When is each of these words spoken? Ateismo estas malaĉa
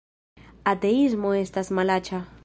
Ateismo 0.71 1.33
estas 1.43 1.71
malaĉa 1.81 2.23